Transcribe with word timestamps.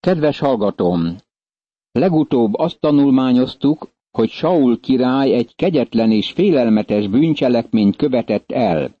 Kedves 0.00 0.38
hallgatóm! 0.38 1.16
Legutóbb 1.92 2.54
azt 2.54 2.80
tanulmányoztuk, 2.80 3.90
hogy 4.10 4.28
Saul 4.30 4.80
király 4.80 5.32
egy 5.32 5.54
kegyetlen 5.56 6.10
és 6.10 6.32
félelmetes 6.32 7.08
bűncselekményt 7.08 7.96
követett 7.96 8.50
el. 8.52 8.96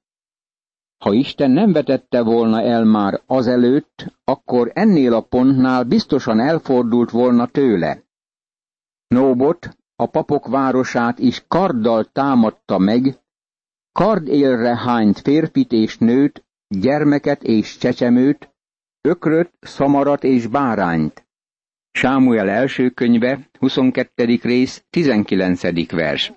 Ha 1.04 1.12
Isten 1.12 1.50
nem 1.50 1.72
vetette 1.72 2.22
volna 2.22 2.62
el 2.62 2.84
már 2.84 3.22
azelőtt, 3.26 4.12
akkor 4.24 4.70
ennél 4.74 5.14
a 5.14 5.20
pontnál 5.20 5.84
biztosan 5.84 6.40
elfordult 6.40 7.10
volna 7.10 7.46
tőle. 7.46 8.02
Nóbot, 9.06 9.76
a 9.96 10.06
papok 10.06 10.46
városát 10.46 11.18
is 11.18 11.44
karddal 11.48 12.04
támadta 12.04 12.78
meg, 12.78 13.18
kardélre 13.92 14.76
hányt 14.76 15.18
férfit 15.18 15.72
és 15.72 15.98
nőt, 15.98 16.44
gyermeket 16.68 17.42
és 17.42 17.76
csecsemőt, 17.76 18.49
ökröt, 19.00 19.52
szamarat 19.60 20.24
és 20.24 20.46
bárányt. 20.46 21.26
Sámuel 21.92 22.48
első 22.48 22.90
könyve, 22.90 23.48
22. 23.58 24.38
rész, 24.42 24.84
19. 24.90 25.90
vers. 25.90 26.32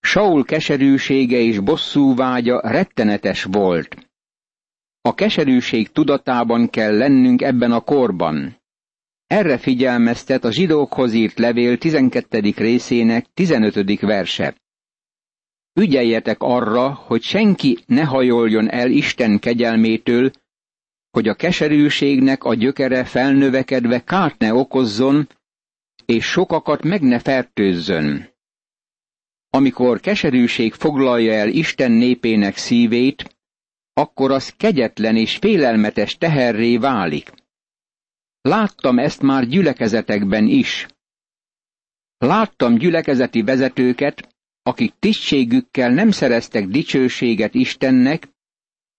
Saul 0.00 0.44
keserűsége 0.44 1.36
és 1.36 1.58
bosszú 1.58 2.14
vágya 2.14 2.60
rettenetes 2.60 3.44
volt. 3.44 4.10
A 5.00 5.14
keserűség 5.14 5.92
tudatában 5.92 6.70
kell 6.70 6.96
lennünk 6.96 7.42
ebben 7.42 7.72
a 7.72 7.80
korban. 7.80 8.60
Erre 9.26 9.58
figyelmeztet 9.58 10.44
a 10.44 10.52
zsidókhoz 10.52 11.12
írt 11.12 11.38
levél 11.38 11.78
12. 11.78 12.52
részének 12.56 13.26
15. 13.34 14.00
verse. 14.00 14.54
Ügyeljetek 15.80 16.36
arra, 16.42 16.92
hogy 16.92 17.22
senki 17.22 17.78
ne 17.86 18.04
hajoljon 18.04 18.70
el 18.70 18.90
Isten 18.90 19.38
kegyelmétől, 19.38 20.30
hogy 21.12 21.28
a 21.28 21.34
keserűségnek 21.34 22.44
a 22.44 22.54
gyökere 22.54 23.04
felnövekedve 23.04 24.04
kárt 24.04 24.38
ne 24.38 24.54
okozzon, 24.54 25.28
és 26.04 26.24
sokakat 26.24 26.82
meg 26.82 27.02
ne 27.02 27.18
fertőzzön. 27.18 28.28
Amikor 29.50 30.00
keserűség 30.00 30.72
foglalja 30.72 31.32
el 31.32 31.48
Isten 31.48 31.92
népének 31.92 32.56
szívét, 32.56 33.36
akkor 33.92 34.30
az 34.30 34.54
kegyetlen 34.56 35.16
és 35.16 35.36
félelmetes 35.36 36.18
teherré 36.18 36.76
válik. 36.76 37.30
Láttam 38.40 38.98
ezt 38.98 39.22
már 39.22 39.46
gyülekezetekben 39.46 40.46
is. 40.46 40.86
Láttam 42.18 42.74
gyülekezeti 42.74 43.42
vezetőket, 43.42 44.34
akik 44.62 44.92
tisztségükkel 44.98 45.90
nem 45.90 46.10
szereztek 46.10 46.66
dicsőséget 46.66 47.54
Istennek, 47.54 48.28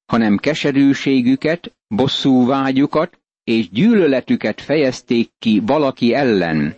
hanem 0.05 0.37
keserűségüket, 0.37 1.75
bosszúvágyukat 1.95 3.19
és 3.43 3.69
gyűlöletüket 3.69 4.61
fejezték 4.61 5.31
ki 5.39 5.59
valaki 5.65 6.13
ellen. 6.13 6.75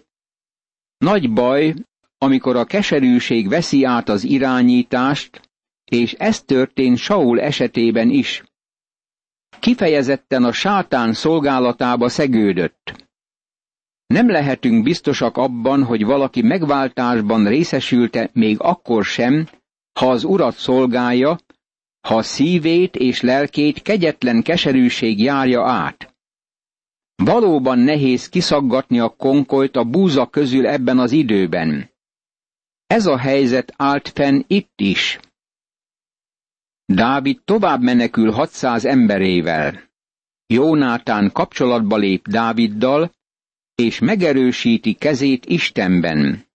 Nagy 0.98 1.34
baj, 1.34 1.74
amikor 2.18 2.56
a 2.56 2.66
keserűség 2.66 3.50
veszi 3.50 3.84
át 3.84 4.10
az 4.10 4.24
irányítást, 4.24 5.50
és 5.86 6.14
ez 6.14 6.42
történt 6.44 6.98
Saul 6.98 7.42
esetében 7.42 8.10
is. 8.10 8.44
Kifejezetten 9.60 10.44
a 10.44 10.52
sátán 10.52 11.14
szolgálatába 11.14 12.10
szegődött. 12.10 13.06
Nem 14.08 14.30
lehetünk 14.30 14.84
biztosak 14.84 15.38
abban, 15.38 15.84
hogy 15.84 16.06
valaki 16.06 16.42
megváltásban 16.42 17.48
részesülte 17.48 18.30
még 18.34 18.58
akkor 18.60 19.04
sem, 19.04 19.48
ha 20.00 20.10
az 20.10 20.24
urat 20.24 20.56
szolgálja, 20.56 21.38
ha 22.06 22.22
szívét 22.22 22.96
és 22.96 23.22
lelkét 23.22 23.82
kegyetlen 23.82 24.42
keserűség 24.42 25.20
járja 25.20 25.70
át. 25.70 26.16
Valóban 27.16 27.80
nehéz 27.80 28.30
kiszaggatni 28.30 29.00
a 29.00 29.10
konkolt 29.10 29.76
a 29.76 29.84
búza 29.84 30.26
közül 30.26 30.68
ebben 30.68 31.00
az 31.00 31.12
időben. 31.12 31.90
Ez 32.88 33.06
a 33.06 33.18
helyzet 33.18 33.74
állt 33.78 34.10
fenn 34.10 34.42
itt 34.48 34.74
is. 34.76 35.20
Dávid 36.86 37.42
tovább 37.46 37.82
menekül 37.82 38.32
600 38.32 38.86
emberével. 38.86 39.84
Jónátán 40.48 41.32
kapcsolatba 41.32 41.98
lép 41.98 42.28
Dáviddal, 42.28 43.12
és 43.76 44.00
megerősíti 44.00 44.94
kezét 44.94 45.46
Istenben. 45.46 46.46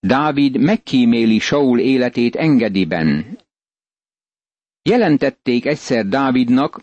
Dávid 0.00 0.56
megkíméli 0.56 1.38
Saul 1.38 1.78
életét 1.78 2.36
engediben. 2.36 3.38
Jelentették 4.88 5.66
egyszer 5.66 6.06
Dávidnak, 6.06 6.82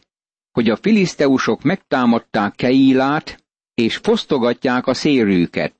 hogy 0.51 0.69
a 0.69 0.75
filiszteusok 0.75 1.61
megtámadták 1.61 2.55
Keilát, 2.55 3.45
és 3.73 3.97
fosztogatják 3.97 4.87
a 4.87 4.93
szérőket. 4.93 5.75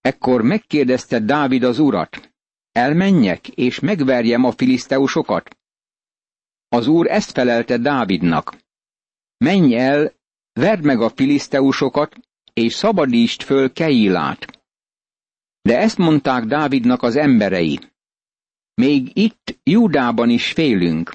Ekkor 0.00 0.42
megkérdezte 0.42 1.20
Dávid 1.20 1.62
az 1.62 1.78
urat, 1.78 2.32
elmenjek 2.72 3.48
és 3.48 3.80
megverjem 3.80 4.44
a 4.44 4.52
filiszteusokat? 4.52 5.58
Az 6.68 6.86
úr 6.86 7.06
ezt 7.06 7.30
felelte 7.30 7.78
Dávidnak. 7.78 8.56
Menj 9.36 9.76
el, 9.76 10.12
verd 10.52 10.84
meg 10.84 11.00
a 11.00 11.10
filiszteusokat, 11.10 12.16
és 12.52 12.74
szabadítsd 12.74 13.42
föl 13.42 13.72
Keilát. 13.72 14.62
De 15.62 15.78
ezt 15.78 15.98
mondták 15.98 16.44
Dávidnak 16.44 17.02
az 17.02 17.16
emberei. 17.16 17.78
Még 18.78 19.10
itt, 19.16 19.58
Júdában 19.62 20.30
is 20.30 20.52
félünk. 20.52 21.14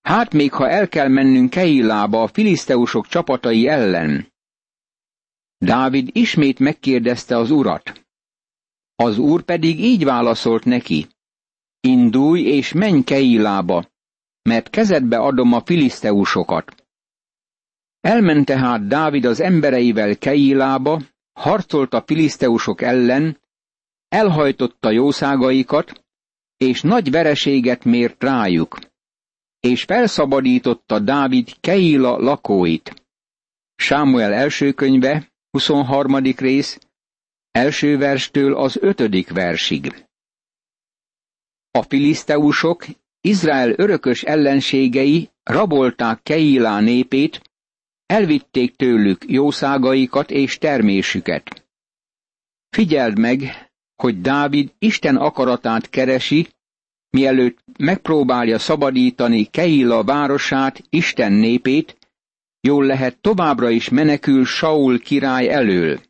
Hát 0.00 0.32
még 0.32 0.52
ha 0.52 0.68
el 0.68 0.88
kell 0.88 1.08
mennünk 1.08 1.50
Keilába 1.50 2.22
a 2.22 2.26
filiszteusok 2.26 3.06
csapatai 3.06 3.68
ellen. 3.68 4.32
Dávid 5.58 6.08
ismét 6.12 6.58
megkérdezte 6.58 7.36
az 7.36 7.50
urat. 7.50 8.06
Az 8.94 9.18
úr 9.18 9.42
pedig 9.42 9.80
így 9.80 10.04
válaszolt 10.04 10.64
neki. 10.64 11.06
Indulj 11.80 12.42
és 12.42 12.72
menj 12.72 13.02
Keilába, 13.02 13.90
mert 14.42 14.70
kezedbe 14.70 15.18
adom 15.18 15.52
a 15.52 15.60
filiszteusokat. 15.64 16.86
Elment 18.00 18.46
tehát 18.46 18.86
Dávid 18.86 19.24
az 19.24 19.40
embereivel 19.40 20.18
Keilába, 20.18 21.00
harcolt 21.32 21.94
a 21.94 22.02
filiszteusok 22.06 22.82
ellen, 22.82 23.40
elhajtotta 24.08 24.90
jószágaikat, 24.90 26.03
és 26.56 26.82
nagy 26.82 27.10
vereséget 27.10 27.84
mért 27.84 28.22
rájuk, 28.22 28.78
és 29.60 29.82
felszabadította 29.82 30.98
Dávid 30.98 31.60
Keila 31.60 32.16
lakóit. 32.18 33.06
Sámuel 33.76 34.32
első 34.32 34.72
könyve, 34.72 35.32
23. 35.50 36.16
rész, 36.16 36.78
első 37.50 37.98
verstől 37.98 38.56
az 38.56 38.76
ötödik 38.80 39.30
versig. 39.30 40.06
A 41.70 41.82
filiszteusok, 41.82 42.86
Izrael 43.20 43.70
örökös 43.76 44.22
ellenségei 44.22 45.30
rabolták 45.42 46.22
Keilá 46.22 46.80
népét, 46.80 47.42
elvitték 48.06 48.76
tőlük 48.76 49.24
jószágaikat 49.26 50.30
és 50.30 50.58
termésüket. 50.58 51.68
Figyeld 52.68 53.18
meg, 53.18 53.40
hogy 53.96 54.20
Dávid 54.20 54.72
Isten 54.78 55.16
akaratát 55.16 55.90
keresi, 55.90 56.48
mielőtt 57.10 57.58
megpróbálja 57.78 58.58
szabadítani 58.58 59.44
Keila 59.44 60.04
városát, 60.04 60.82
Isten 60.90 61.32
népét, 61.32 61.96
jól 62.60 62.84
lehet 62.86 63.20
továbbra 63.20 63.70
is 63.70 63.88
menekül 63.88 64.44
Saul 64.44 64.98
király 65.00 65.48
elől. 65.48 66.00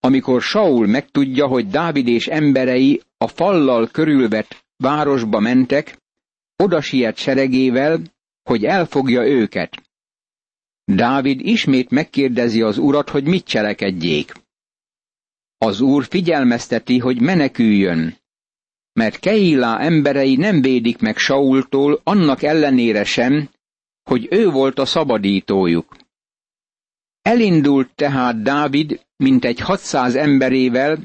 Amikor 0.00 0.42
Saul 0.42 0.86
megtudja, 0.86 1.46
hogy 1.46 1.66
Dávid 1.66 2.08
és 2.08 2.26
emberei 2.26 3.02
a 3.16 3.26
fallal 3.26 3.88
körülvett 3.88 4.64
városba 4.76 5.40
mentek, 5.40 5.96
oda 6.56 6.80
siet 6.80 7.16
seregével, 7.16 8.00
hogy 8.42 8.64
elfogja 8.64 9.26
őket. 9.26 9.82
Dávid 10.84 11.40
ismét 11.40 11.90
megkérdezi 11.90 12.62
az 12.62 12.78
urat, 12.78 13.08
hogy 13.10 13.24
mit 13.24 13.44
cselekedjék. 13.44 14.43
Az 15.64 15.80
úr 15.80 16.04
figyelmezteti, 16.04 16.98
hogy 16.98 17.20
meneküljön, 17.20 18.16
mert 18.92 19.18
Keilá 19.18 19.78
emberei 19.78 20.36
nem 20.36 20.60
védik 20.60 20.98
meg 20.98 21.16
Saultól 21.16 22.00
annak 22.02 22.42
ellenére 22.42 23.04
sem, 23.04 23.48
hogy 24.02 24.26
ő 24.30 24.50
volt 24.50 24.78
a 24.78 24.84
szabadítójuk. 24.84 25.96
Elindult 27.22 27.90
tehát 27.94 28.42
Dávid, 28.42 29.00
mint 29.16 29.44
egy 29.44 29.60
600 29.60 30.14
emberével, 30.14 30.98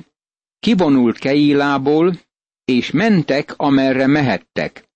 kivonult 0.60 1.18
Keilából, 1.18 2.20
és 2.66 2.92
mentek, 2.92 3.54
amerre 3.58 4.08
mehettek. 4.08 4.90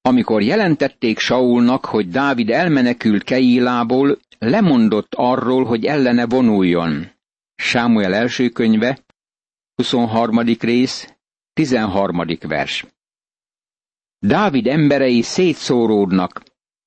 Amikor 0.00 0.42
jelentették 0.42 1.18
Saulnak, 1.18 1.84
hogy 1.84 2.08
Dávid 2.08 2.50
elmenekült 2.50 3.22
Keilából, 3.24 4.18
lemondott 4.38 5.14
arról, 5.14 5.64
hogy 5.64 5.84
ellene 5.84 6.26
vonuljon. 6.26 7.12
Sámuel 7.54 8.14
első 8.14 8.48
könyve, 8.48 9.04
23. 9.74 10.38
rész, 10.38 11.14
13. 11.52 12.26
vers. 12.40 12.86
Dávid 14.18 14.66
emberei 14.66 15.22
szétszóródnak, 15.22 16.42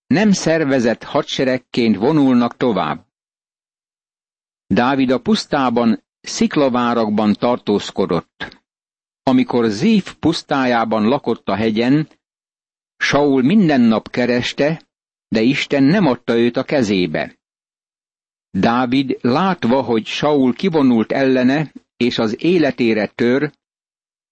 nem 0.07 0.31
szervezett 0.31 1.03
hadseregként 1.03 1.95
vonulnak 1.95 2.57
tovább. 2.57 3.05
Dávid 4.67 5.11
a 5.11 5.19
pusztában 5.19 6.03
sziklavárakban 6.19 7.33
tartózkodott. 7.33 8.61
Amikor 9.23 9.65
Zív 9.65 10.15
pusztájában 10.15 11.03
lakott 11.03 11.49
a 11.49 11.55
hegyen, 11.55 12.09
Saul 12.97 13.41
minden 13.41 13.81
nap 13.81 14.09
kereste, 14.09 14.81
de 15.27 15.41
Isten 15.41 15.83
nem 15.83 16.05
adta 16.05 16.37
őt 16.37 16.57
a 16.57 16.63
kezébe. 16.63 17.37
Dávid 18.51 19.17
látva, 19.21 19.81
hogy 19.81 20.05
Saul 20.05 20.53
kivonult 20.53 21.11
ellene, 21.11 21.71
és 21.97 22.17
az 22.17 22.43
életére 22.43 23.07
tör, 23.07 23.51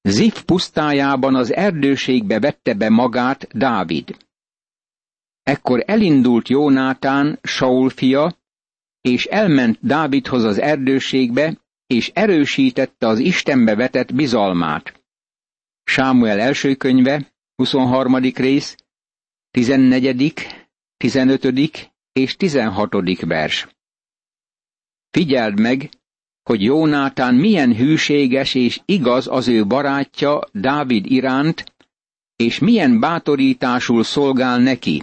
Zif 0.02 0.44
pusztájában 0.44 1.36
az 1.36 1.54
erdőségbe 1.54 2.40
vette 2.40 2.74
be 2.74 2.90
magát 2.90 3.48
Dávid. 3.58 4.18
Ekkor 5.44 5.84
elindult 5.86 6.50
Jónátán, 6.50 7.40
Saul 7.44 7.90
fia, 7.90 8.36
és 9.02 9.26
elment 9.26 9.78
Dávidhoz 9.82 10.44
az 10.44 10.60
erdőségbe, 10.60 11.58
és 11.88 12.12
erősítette 12.14 13.08
az 13.08 13.20
Istenbe 13.20 13.76
vetett 13.76 14.14
bizalmát. 14.14 15.04
Sámuel 15.84 16.40
első 16.40 16.76
könyve, 16.76 17.34
23. 17.56 18.16
rész, 18.16 18.76
14., 19.52 20.48
15. 20.98 21.92
és 22.12 22.36
16. 22.36 23.20
vers. 23.22 23.75
Figyeld 25.16 25.60
meg, 25.60 25.90
hogy 26.44 26.64
Jónátán 26.64 27.36
milyen 27.36 27.76
hűséges 27.76 28.54
és 28.54 28.82
igaz 28.86 29.28
az 29.28 29.48
ő 29.48 29.66
barátja 29.66 30.42
Dávid 30.52 31.06
iránt, 31.06 31.74
és 32.36 32.60
milyen 32.60 33.00
bátorításul 33.00 34.04
szolgál 34.04 34.60
neki. 34.60 35.02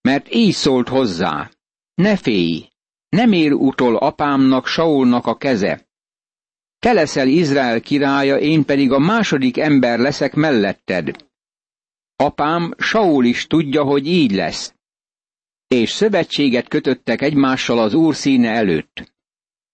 Mert 0.00 0.34
így 0.34 0.52
szólt 0.52 0.88
hozzá, 0.88 1.50
ne 1.94 2.16
félj, 2.16 2.68
nem 3.08 3.32
ér 3.32 3.52
utol 3.52 3.96
apámnak, 3.96 4.66
Saulnak 4.66 5.26
a 5.26 5.36
keze. 5.36 5.86
Te 6.78 6.92
leszel 6.92 7.28
Izrael 7.28 7.80
királya, 7.80 8.38
én 8.38 8.64
pedig 8.64 8.92
a 8.92 8.98
második 8.98 9.58
ember 9.58 9.98
leszek 9.98 10.34
melletted. 10.34 11.28
Apám, 12.16 12.74
Saul 12.78 13.24
is 13.24 13.46
tudja, 13.46 13.82
hogy 13.82 14.06
így 14.06 14.32
lesz. 14.32 14.73
És 15.68 15.90
szövetséget 15.90 16.68
kötöttek 16.68 17.22
egymással 17.22 17.78
az 17.78 17.94
úr 17.94 18.14
színe 18.14 18.50
előtt. 18.50 19.12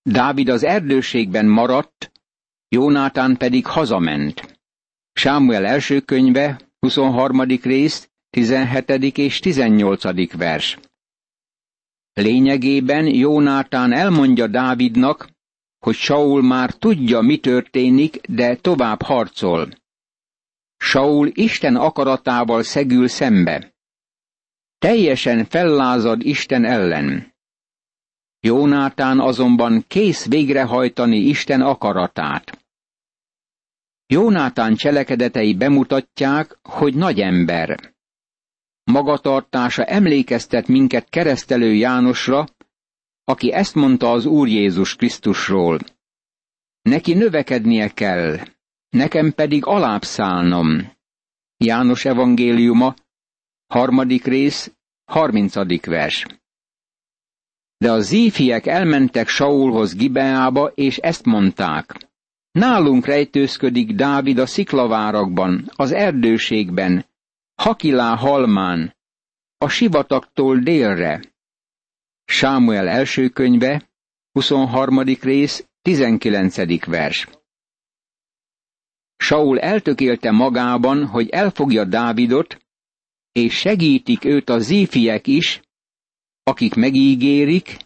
Dávid 0.02 0.48
az 0.48 0.64
erdőségben 0.64 1.46
maradt, 1.46 2.12
Jónátán 2.68 3.36
pedig 3.36 3.66
hazament. 3.66 4.58
Sámuel 5.12 5.66
első 5.66 6.00
könyve, 6.00 6.60
23. 6.78 7.40
rész, 7.42 8.10
17. 8.30 8.90
és 9.18 9.38
18. 9.38 10.32
vers. 10.36 10.78
Lényegében 12.12 13.06
Jónátán 13.06 13.92
elmondja 13.92 14.46
Dávidnak, 14.46 15.28
hogy 15.78 15.94
Saul 15.94 16.42
már 16.42 16.74
tudja, 16.74 17.20
mi 17.20 17.38
történik, 17.38 18.20
de 18.28 18.56
tovább 18.56 19.02
harcol. 19.02 19.68
Saul 20.76 21.30
Isten 21.34 21.76
akaratával 21.76 22.62
szegül 22.62 23.08
szembe. 23.08 23.69
Teljesen 24.80 25.44
fellázad 25.44 26.20
Isten 26.22 26.64
ellen. 26.64 27.34
Jónátán 28.40 29.20
azonban 29.20 29.84
kész 29.88 30.26
végrehajtani 30.26 31.16
Isten 31.16 31.60
akaratát. 31.60 32.64
Jónátán 34.06 34.74
cselekedetei 34.74 35.54
bemutatják, 35.54 36.58
hogy 36.62 36.94
nagy 36.94 37.20
ember. 37.20 37.94
Magatartása 38.84 39.84
emlékeztet 39.84 40.66
minket 40.68 41.08
keresztelő 41.08 41.74
Jánosra, 41.74 42.46
aki 43.24 43.52
ezt 43.52 43.74
mondta 43.74 44.10
az 44.10 44.26
Úr 44.26 44.48
Jézus 44.48 44.96
Krisztusról. 44.96 45.78
Neki 46.82 47.14
növekednie 47.14 47.88
kell, 47.88 48.38
nekem 48.88 49.32
pedig 49.32 49.66
alábbszállnom. 49.66 50.92
János 51.56 52.04
evangéliuma, 52.04 52.94
harmadik 53.70 54.24
rész, 54.24 54.72
harmincadik 55.04 55.86
vers. 55.86 56.26
De 57.76 57.92
a 57.92 58.00
zífiek 58.00 58.66
elmentek 58.66 59.28
Saulhoz 59.28 59.94
Gibeába, 59.94 60.66
és 60.74 60.96
ezt 60.96 61.24
mondták. 61.24 62.08
Nálunk 62.52 63.06
rejtőzködik 63.06 63.92
Dávid 63.92 64.38
a 64.38 64.46
sziklavárakban, 64.46 65.70
az 65.76 65.92
erdőségben, 65.92 67.04
Hakilá 67.54 68.16
halmán, 68.16 68.96
a 69.58 69.68
sivatagtól 69.68 70.58
délre. 70.58 71.20
Sámuel 72.24 72.88
első 72.88 73.28
könyve, 73.28 73.88
23. 74.32 75.02
rész, 75.20 75.66
19. 75.82 76.84
vers. 76.84 77.28
Saul 79.16 79.60
eltökélte 79.60 80.30
magában, 80.30 81.06
hogy 81.06 81.28
elfogja 81.28 81.84
Dávidot, 81.84 82.58
és 83.32 83.54
segítik 83.54 84.24
őt 84.24 84.48
a 84.48 84.58
zífiek 84.58 85.26
is, 85.26 85.60
akik 86.42 86.74
megígérik, 86.74 87.76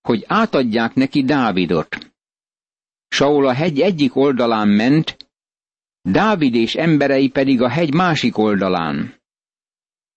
hogy 0.00 0.24
átadják 0.26 0.94
neki 0.94 1.22
Dávidot. 1.22 2.12
Saul 3.08 3.46
a 3.46 3.52
hegy 3.52 3.80
egyik 3.80 4.16
oldalán 4.16 4.68
ment, 4.68 5.16
Dávid 6.02 6.54
és 6.54 6.74
emberei 6.74 7.28
pedig 7.28 7.62
a 7.62 7.68
hegy 7.68 7.94
másik 7.94 8.38
oldalán. 8.38 9.20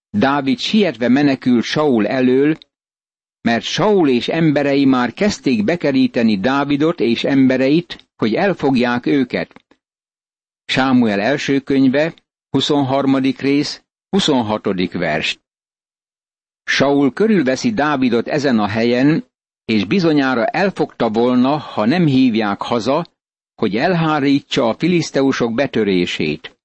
Dávid 0.09 0.59
sietve 0.59 1.07
menekült 1.07 1.63
Saul 1.63 2.07
elől, 2.07 2.57
mert 3.41 3.63
Saul 3.63 4.09
és 4.09 4.27
emberei 4.27 4.85
már 4.85 5.13
kezdték 5.13 5.63
bekeríteni 5.63 6.39
Dávidot 6.39 6.99
és 6.99 7.23
embereit, 7.23 8.09
hogy 8.15 8.33
elfogják 8.33 9.05
őket. 9.05 9.65
Sámuel 10.65 11.19
első 11.19 11.59
könyve, 11.59 12.13
23. 12.49 13.15
rész, 13.15 13.80
26. 14.11 14.91
vers. 14.91 15.39
Saul 16.63 17.13
körülveszi 17.13 17.71
Dávidot 17.71 18.27
ezen 18.27 18.59
a 18.59 18.67
helyen, 18.67 19.25
és 19.65 19.85
bizonyára 19.85 20.45
elfogta 20.45 21.09
volna, 21.09 21.57
ha 21.57 21.85
nem 21.85 22.05
hívják 22.05 22.61
haza, 22.61 23.07
hogy 23.55 23.75
elhárítsa 23.75 24.67
a 24.67 24.73
filiszteusok 24.73 25.53
betörését. 25.53 26.59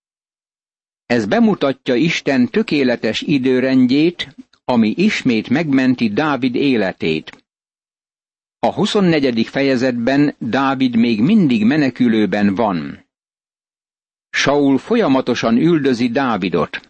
Ez 1.07 1.27
bemutatja 1.27 1.95
Isten 1.95 2.49
tökéletes 2.49 3.21
időrendjét, 3.21 4.35
ami 4.65 4.95
ismét 4.97 5.49
megmenti 5.49 6.09
Dávid 6.09 6.55
életét. 6.55 7.45
A 8.59 8.73
24. 8.73 9.47
fejezetben 9.47 10.35
Dávid 10.39 10.97
még 10.97 11.21
mindig 11.21 11.65
menekülőben 11.65 12.55
van. 12.55 13.07
Saul 14.31 14.79
folyamatosan 14.79 15.57
üldözi 15.57 16.09
Dávidot. 16.09 16.86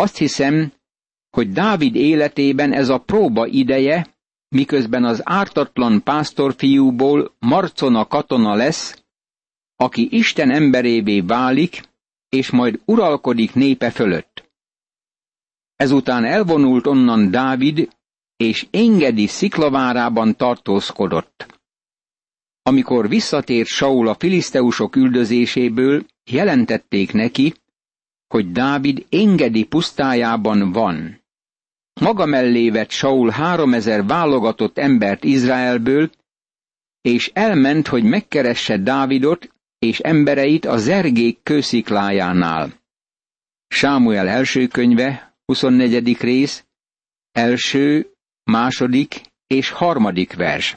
Azt 0.00 0.16
hiszem, 0.16 0.72
hogy 1.30 1.52
Dávid 1.52 1.94
életében 1.94 2.72
ez 2.72 2.88
a 2.88 2.98
próba 2.98 3.46
ideje, 3.46 4.16
miközben 4.48 5.04
az 5.04 5.20
ártatlan 5.24 6.02
pásztorfiúból 6.02 7.34
Marcona 7.38 8.06
katona 8.06 8.54
lesz, 8.54 9.04
aki 9.76 10.08
Isten 10.10 10.50
emberévé 10.50 11.20
válik, 11.20 11.82
és 12.28 12.50
majd 12.50 12.80
uralkodik 12.84 13.54
népe 13.54 13.90
fölött. 13.90 14.50
Ezután 15.76 16.24
elvonult 16.24 16.86
onnan 16.86 17.30
Dávid, 17.30 17.88
és 18.36 18.66
engedi 18.70 19.26
sziklavárában 19.26 20.36
tartózkodott. 20.36 21.60
Amikor 22.62 23.08
visszatért 23.08 23.68
Saul 23.68 24.08
a 24.08 24.14
filiszteusok 24.14 24.96
üldözéséből, 24.96 26.06
jelentették 26.30 27.12
neki, 27.12 27.54
hogy 28.32 28.52
Dávid 28.52 29.06
engedi 29.08 29.64
pusztájában 29.64 30.72
van. 30.72 31.22
Maga 32.00 32.26
mellé 32.26 32.70
vett 32.70 32.90
Saul 32.90 33.30
háromezer 33.30 34.06
válogatott 34.06 34.78
embert 34.78 35.24
Izraelből, 35.24 36.10
és 37.00 37.30
elment, 37.34 37.86
hogy 37.86 38.02
megkeresse 38.02 38.78
Dávidot, 38.78 39.54
és 39.78 39.98
embereit 39.98 40.64
a 40.64 40.76
zergék 40.76 41.42
kősziklájánál. 41.42 42.72
Sámuel 43.68 44.28
első 44.28 44.66
könyve, 44.66 45.34
24. 45.44 46.20
rész, 46.20 46.64
első, 47.32 48.12
második 48.44 49.20
és 49.46 49.70
harmadik 49.70 50.34
vers. 50.34 50.76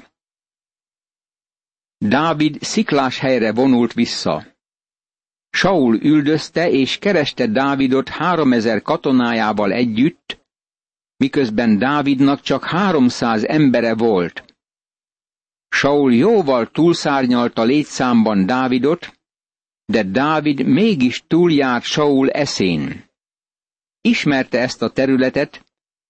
Dávid 1.97 2.61
sziklás 2.61 3.19
helyre 3.19 3.53
vonult 3.53 3.93
vissza. 3.93 4.52
Saul 5.55 5.95
üldözte 5.95 6.69
és 6.69 6.97
kereste 6.97 7.47
Dávidot 7.47 8.09
háromezer 8.09 8.81
katonájával 8.81 9.71
együtt, 9.71 10.39
miközben 11.17 11.77
Dávidnak 11.77 12.41
csak 12.41 12.63
háromszáz 12.63 13.45
embere 13.45 13.95
volt. 13.95 14.55
Saul 15.69 16.13
jóval 16.13 16.71
túlszárnyalta 16.71 17.63
létszámban 17.63 18.45
Dávidot, 18.45 19.19
de 19.85 20.03
Dávid 20.03 20.65
mégis 20.65 21.23
túljárt 21.27 21.83
Saul 21.83 22.29
eszén. 22.29 23.03
Ismerte 24.01 24.59
ezt 24.59 24.81
a 24.81 24.89
területet, 24.89 25.65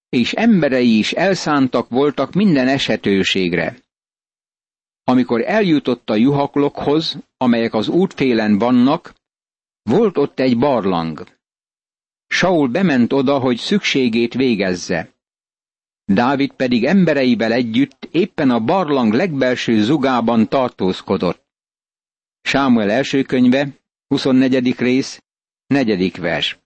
és 0.09 0.33
emberei 0.33 0.97
is 0.97 1.11
elszántak 1.11 1.89
voltak 1.89 2.33
minden 2.33 2.67
esetőségre. 2.67 3.77
amikor 5.03 5.41
eljutott 5.41 6.09
a 6.09 6.15
juhaklokhoz, 6.15 7.17
amelyek 7.37 7.73
az 7.73 7.87
útfélen 7.87 8.57
vannak, 8.57 9.13
volt 9.83 10.17
ott 10.17 10.39
egy 10.39 10.57
barlang. 10.57 11.27
Saul 12.27 12.67
bement 12.67 13.13
oda, 13.13 13.39
hogy 13.39 13.57
szükségét 13.57 14.33
végezze. 14.33 15.13
Dávid 16.05 16.53
pedig 16.53 16.85
embereivel 16.85 17.51
együtt 17.51 18.07
éppen 18.11 18.49
a 18.49 18.59
barlang 18.59 19.13
legbelső 19.13 19.83
zugában 19.83 20.49
tartózkodott. 20.49 21.45
Sámuel 22.41 22.91
első 22.91 23.21
könyve, 23.21 23.67
24. 24.07 24.75
rész, 24.77 25.23
4. 25.67 26.19
vers. 26.19 26.59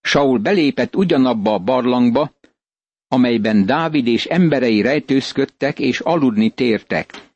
Saul 0.00 0.38
belépett 0.38 0.96
ugyanabba 0.96 1.54
a 1.54 1.58
barlangba, 1.58 2.32
amelyben 3.08 3.66
Dávid 3.66 4.06
és 4.06 4.26
emberei 4.26 4.80
rejtőzködtek 4.80 5.78
és 5.78 6.00
aludni 6.00 6.50
tértek. 6.50 7.31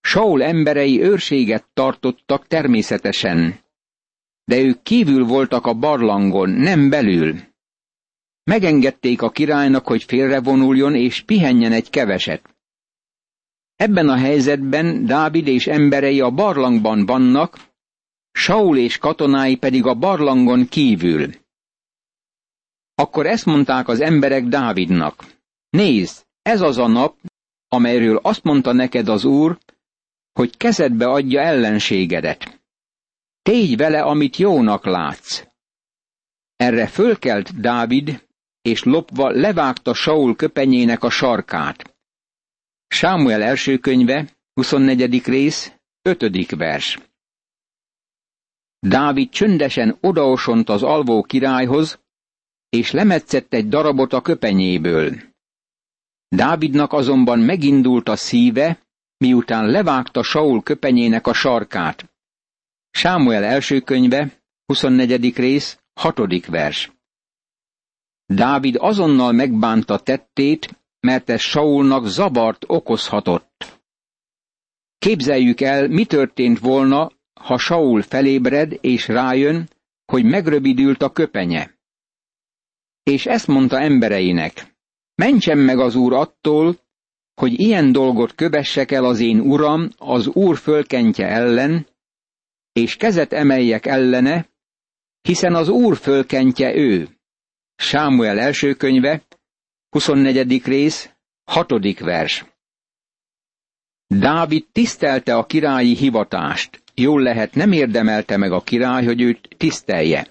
Saul 0.00 0.42
emberei 0.42 1.02
őrséget 1.02 1.66
tartottak 1.74 2.46
természetesen, 2.46 3.60
de 4.44 4.60
ők 4.60 4.82
kívül 4.82 5.24
voltak 5.24 5.66
a 5.66 5.74
barlangon, 5.74 6.50
nem 6.50 6.88
belül. 6.88 7.36
Megengedték 8.44 9.22
a 9.22 9.30
királynak, 9.30 9.86
hogy 9.86 10.04
félrevonuljon 10.04 10.94
és 10.94 11.22
pihenjen 11.22 11.72
egy 11.72 11.90
keveset. 11.90 12.56
Ebben 13.76 14.08
a 14.08 14.16
helyzetben 14.16 15.04
Dávid 15.04 15.46
és 15.46 15.66
emberei 15.66 16.20
a 16.20 16.30
barlangban 16.30 17.06
vannak, 17.06 17.58
Saul 18.32 18.78
és 18.78 18.98
katonái 18.98 19.56
pedig 19.56 19.86
a 19.86 19.94
barlangon 19.94 20.68
kívül. 20.68 21.30
Akkor 22.94 23.26
ezt 23.26 23.44
mondták 23.44 23.88
az 23.88 24.00
emberek 24.00 24.44
Dávidnak. 24.44 25.26
Nézd, 25.70 26.26
ez 26.42 26.60
az 26.60 26.78
a 26.78 26.86
nap, 26.86 27.16
amelyről 27.68 28.16
azt 28.16 28.42
mondta 28.42 28.72
neked 28.72 29.08
az 29.08 29.24
Úr, 29.24 29.58
hogy 30.38 30.56
kezedbe 30.56 31.06
adja 31.06 31.40
ellenségedet. 31.40 32.60
Tégy 33.42 33.76
vele, 33.76 34.02
amit 34.02 34.36
jónak 34.36 34.84
látsz. 34.84 35.42
Erre 36.56 36.86
fölkelt 36.86 37.60
Dávid, 37.60 38.26
és 38.60 38.82
lopva 38.82 39.30
levágta 39.30 39.94
Saul 39.94 40.36
köpenyének 40.36 41.02
a 41.02 41.10
sarkát. 41.10 41.96
Sámuel 42.88 43.42
első 43.42 43.78
könyve, 43.78 44.28
24. 44.52 45.24
rész, 45.24 45.72
5. 46.02 46.50
vers. 46.56 46.98
Dávid 48.78 49.30
csöndesen 49.30 49.96
odaosont 50.00 50.68
az 50.68 50.82
alvó 50.82 51.22
királyhoz, 51.22 52.00
és 52.68 52.90
lemetszett 52.90 53.52
egy 53.52 53.68
darabot 53.68 54.12
a 54.12 54.20
köpenyéből. 54.20 55.16
Dávidnak 56.28 56.92
azonban 56.92 57.38
megindult 57.38 58.08
a 58.08 58.16
szíve, 58.16 58.87
miután 59.18 59.66
levágta 59.66 60.22
Saul 60.22 60.62
köpenyének 60.62 61.26
a 61.26 61.32
sarkát. 61.32 62.12
Sámuel 62.90 63.44
első 63.44 63.80
könyve, 63.80 64.42
24. 64.66 65.36
rész, 65.36 65.78
6. 65.92 66.46
vers. 66.46 66.92
Dávid 68.26 68.76
azonnal 68.78 69.32
megbánta 69.32 69.98
tettét, 69.98 70.78
mert 71.00 71.30
ez 71.30 71.40
Saulnak 71.40 72.06
zabart 72.06 72.64
okozhatott. 72.66 73.80
Képzeljük 74.98 75.60
el, 75.60 75.88
mi 75.88 76.04
történt 76.04 76.58
volna, 76.58 77.10
ha 77.40 77.58
Saul 77.58 78.02
felébred 78.02 78.78
és 78.80 79.08
rájön, 79.08 79.68
hogy 80.04 80.24
megrövidült 80.24 81.02
a 81.02 81.12
köpenye. 81.12 81.78
És 83.02 83.26
ezt 83.26 83.46
mondta 83.46 83.80
embereinek, 83.80 84.76
mentsen 85.14 85.58
meg 85.58 85.78
az 85.78 85.94
úr 85.94 86.12
attól, 86.12 86.76
hogy 87.38 87.60
ilyen 87.60 87.92
dolgot 87.92 88.34
kövessek 88.34 88.90
el 88.90 89.04
az 89.04 89.20
én 89.20 89.40
uram 89.40 89.88
az 89.96 90.26
úr 90.26 90.56
fölkentje 90.56 91.26
ellen, 91.26 91.86
és 92.72 92.96
kezet 92.96 93.32
emeljek 93.32 93.86
ellene, 93.86 94.48
hiszen 95.22 95.54
az 95.54 95.68
úr 95.68 95.96
fölkentje 95.96 96.74
ő. 96.76 97.08
Sámuel 97.76 98.38
első 98.38 98.74
könyve, 98.74 99.22
24. 99.90 100.64
rész, 100.64 101.10
6. 101.44 101.98
vers. 101.98 102.44
Dávid 104.06 104.66
tisztelte 104.72 105.36
a 105.36 105.46
királyi 105.46 105.94
hivatást, 105.94 106.82
jól 106.94 107.22
lehet 107.22 107.54
nem 107.54 107.72
érdemelte 107.72 108.36
meg 108.36 108.52
a 108.52 108.60
király, 108.60 109.04
hogy 109.04 109.20
őt 109.20 109.48
tisztelje. 109.56 110.26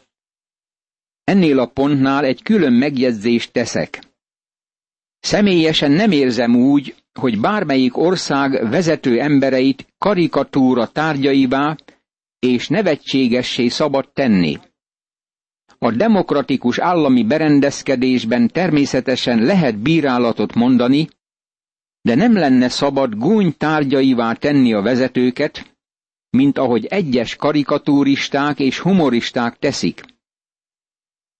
Ennél 1.24 1.60
a 1.60 1.66
pontnál 1.66 2.26
egy 2.26 2.44
külön 2.44 2.74
megjegyzést 2.74 3.52
teszek. 3.52 4.07
Személyesen 5.27 5.91
nem 5.91 6.12
érzem 6.12 6.55
úgy, 6.55 6.96
hogy 7.19 7.39
bármelyik 7.39 7.98
ország 7.98 8.69
vezető 8.69 9.19
embereit 9.19 9.88
karikatúra 9.98 10.88
tárgyaivá 10.88 11.75
és 12.39 12.67
nevetségessé 12.67 13.67
szabad 13.67 14.10
tenni. 14.13 14.57
A 15.79 15.91
demokratikus 15.91 16.79
állami 16.79 17.24
berendezkedésben 17.24 18.48
természetesen 18.48 19.41
lehet 19.43 19.77
bírálatot 19.77 20.53
mondani, 20.53 21.07
de 22.01 22.15
nem 22.15 22.34
lenne 22.34 22.69
szabad 22.69 23.15
gúny 23.15 23.57
tárgyaivá 23.57 24.34
tenni 24.34 24.74
a 24.74 24.81
vezetőket, 24.81 25.75
mint 26.29 26.57
ahogy 26.57 26.86
egyes 26.86 27.36
karikatúristák 27.36 28.60
és 28.60 28.79
humoristák 28.79 29.57
teszik. 29.60 30.03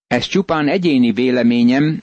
Ez 0.06 0.24
csupán 0.26 0.68
egyéni 0.68 1.12
véleményem, 1.12 2.02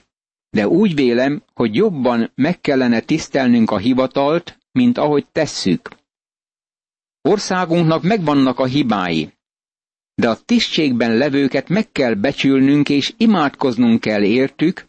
de 0.56 0.68
úgy 0.68 0.96
vélem, 0.96 1.44
hogy 1.54 1.76
jobban 1.76 2.32
meg 2.36 2.62
kellene 2.62 3.00
tisztelnünk 3.00 3.72
a 3.72 3.78
hivatalt, 3.78 4.58
mint 4.72 4.98
ahogy 4.98 5.28
tesszük. 5.32 5.90
Országunknak 7.22 8.04
megvannak 8.04 8.60
a 8.60 8.66
hibái, 8.66 9.34
de 10.14 10.30
a 10.30 10.40
tisztségben 10.46 11.18
levőket 11.18 11.70
meg 11.70 11.92
kell 11.92 12.14
becsülnünk 12.14 12.90
és 12.90 13.14
imádkoznunk 13.18 14.02
kell 14.02 14.24
értük, 14.24 14.88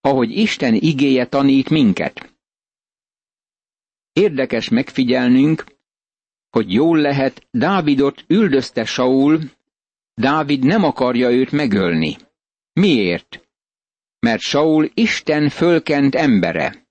ahogy 0.00 0.30
Isten 0.30 0.74
igéje 0.74 1.26
tanít 1.26 1.70
minket. 1.70 2.34
Érdekes 4.12 4.68
megfigyelnünk, 4.68 5.64
hogy 6.50 6.72
jól 6.72 6.98
lehet, 6.98 7.46
Dávidot 7.50 8.24
üldözte 8.26 8.84
Saul, 8.84 9.40
Dávid 10.14 10.64
nem 10.64 10.84
akarja 10.84 11.30
őt 11.30 11.50
megölni. 11.50 12.16
Miért? 12.72 13.39
Mert 14.20 14.40
Saul 14.40 14.90
Isten 14.94 15.48
fölkent 15.48 16.14
embere. 16.14 16.86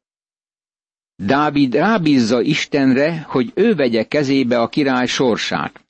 Dávid 1.16 1.74
rábízza 1.74 2.42
Istenre, 2.42 3.22
hogy 3.22 3.52
ő 3.56 3.76
vegye 3.76 4.04
kezébe 4.08 4.62
a 4.62 4.70
király 4.70 5.08
sorsát. 5.08 5.88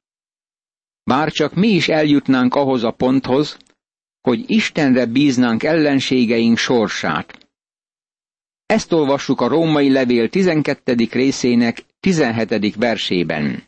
Bár 1.03 1.31
csak 1.31 1.53
mi 1.53 1.67
is 1.67 1.88
eljutnánk 1.88 2.55
ahhoz 2.55 2.84
a 2.84 2.91
ponthoz, 2.91 3.58
hogy 4.22 4.50
Istenre 4.50 5.05
bíznánk 5.05 5.63
ellenségeink 5.63 6.58
sorsát. 6.58 7.48
Ezt 8.65 8.91
olvassuk 8.91 9.41
a 9.41 9.48
római 9.48 9.91
levél 9.91 10.29
12. 10.29 10.93
részének 11.12 11.86
17. 12.00 12.75
versében. 12.75 13.63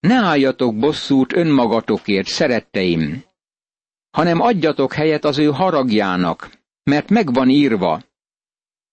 Ne 0.00 0.14
álljatok 0.14 0.78
bosszút 0.78 1.32
önmagatokért, 1.32 2.26
szeretteim, 2.26 3.24
hanem 4.16 4.40
adjatok 4.40 4.92
helyet 4.92 5.24
az 5.24 5.38
ő 5.38 5.46
haragjának, 5.46 6.58
mert 6.82 7.08
megvan 7.10 7.48
írva. 7.48 8.02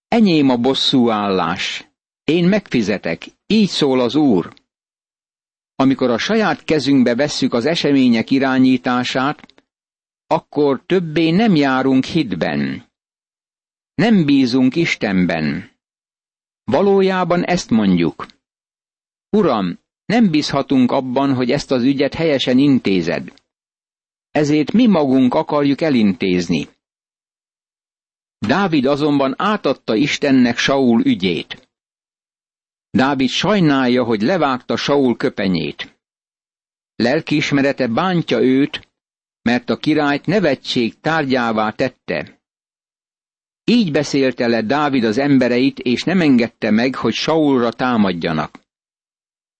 Enyém 0.08 0.50
a 0.50 0.58
bosszú 0.58 1.10
állás, 1.10 1.88
én 2.24 2.48
megfizetek, 2.48 3.26
így 3.46 3.68
szól 3.68 4.00
az 4.00 4.16
Úr. 4.16 4.54
Amikor 5.76 6.10
a 6.10 6.18
saját 6.18 6.64
kezünkbe 6.64 7.16
vesszük 7.16 7.54
az 7.54 7.66
események 7.66 8.32
irányítását, 8.32 9.64
akkor 10.28 10.84
többé 10.86 11.30
nem 11.30 11.56
járunk 11.56 12.04
hitben. 12.04 12.86
Nem 13.96 14.26
bízunk 14.26 14.76
Istenben. 14.76 15.72
Valójában 16.64 17.44
ezt 17.46 17.70
mondjuk. 17.70 18.26
Uram, 19.30 19.80
nem 20.06 20.30
bízhatunk 20.30 20.92
abban, 20.92 21.34
hogy 21.34 21.52
ezt 21.52 21.72
az 21.72 21.84
ügyet 21.84 22.14
helyesen 22.14 22.58
intézed. 22.58 23.43
Ezért 24.34 24.72
mi 24.72 24.88
magunk 24.88 25.34
akarjuk 25.34 25.82
elintézni. 25.82 26.68
Dávid 28.38 28.86
azonban 28.86 29.34
átadta 29.38 29.96
Istennek 29.96 30.58
Saul 30.58 31.06
ügyét. 31.06 31.70
Dávid 32.90 33.30
sajnálja, 33.30 34.04
hogy 34.04 34.22
levágta 34.22 34.76
Saul 34.76 35.18
köpenyét. 35.18 36.00
Lelkiismerete 36.96 37.88
bántja 37.88 38.42
őt, 38.42 38.88
mert 39.42 39.70
a 39.70 39.78
királyt 39.78 40.26
nevetség 40.26 41.00
tárgyává 41.00 41.72
tette. 41.72 42.42
Így 43.64 43.92
beszélte 43.92 44.48
le 44.48 44.62
Dávid 44.62 45.04
az 45.04 45.18
embereit, 45.18 45.80
és 45.80 46.04
nem 46.04 46.22
engedte 46.22 46.72
meg, 46.72 46.96
hogy 46.96 47.14
Saulra 47.14 47.72
támadjanak. 47.72 48.60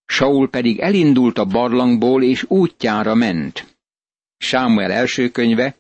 Saul 0.06 0.50
pedig 0.50 0.80
elindult 0.80 1.38
a 1.38 1.46
barlangból, 1.46 2.24
és 2.24 2.46
útjára 2.48 3.14
ment. 3.14 3.73
Sámuel 4.44 4.92
első 4.92 5.30
könyve, 5.30 5.76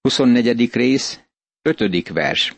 24. 0.00 0.72
rész, 0.72 1.20
5. 1.62 2.08
vers. 2.08 2.56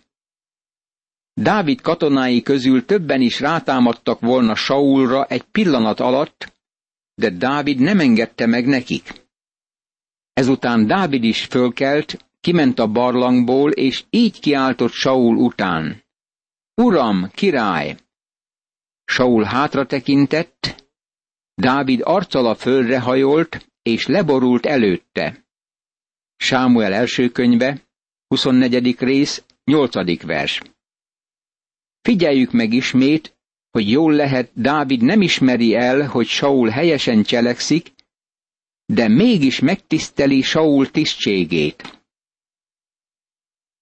Dávid 1.32 1.80
katonái 1.80 2.42
közül 2.42 2.84
többen 2.84 3.20
is 3.20 3.40
rátámadtak 3.40 4.20
volna 4.20 4.54
Saulra 4.54 5.24
egy 5.24 5.42
pillanat 5.42 6.00
alatt, 6.00 6.52
de 7.14 7.30
Dávid 7.30 7.78
nem 7.78 8.00
engedte 8.00 8.46
meg 8.46 8.66
nekik. 8.66 9.12
Ezután 10.32 10.86
Dávid 10.86 11.24
is 11.24 11.44
fölkelt, 11.44 12.24
kiment 12.40 12.78
a 12.78 12.86
barlangból, 12.86 13.70
és 13.70 14.04
így 14.10 14.40
kiáltott 14.40 14.92
Saul 14.92 15.36
után. 15.36 16.02
Uram, 16.74 17.30
király! 17.30 17.96
Saul 19.04 19.42
hátra 19.44 19.86
tekintett, 19.86 20.88
Dávid 21.54 22.00
arccal 22.04 22.46
a 22.46 22.54
földre 22.54 23.00
hajolt, 23.00 23.72
és 23.84 24.06
leborult 24.06 24.66
előtte. 24.66 25.44
Sámuel 26.36 26.92
első 26.92 27.28
könyve, 27.28 27.86
24. 28.26 28.98
rész, 28.98 29.44
8. 29.64 30.22
vers. 30.22 30.62
Figyeljük 32.00 32.52
meg 32.52 32.72
ismét, 32.72 33.36
hogy 33.70 33.90
jól 33.90 34.12
lehet, 34.12 34.50
Dávid 34.54 35.02
nem 35.02 35.20
ismeri 35.20 35.74
el, 35.74 36.06
hogy 36.06 36.26
Saul 36.26 36.68
helyesen 36.68 37.22
cselekszik, 37.22 37.92
de 38.86 39.08
mégis 39.08 39.60
megtiszteli 39.60 40.42
Saul 40.42 40.90
tisztségét. 40.90 42.02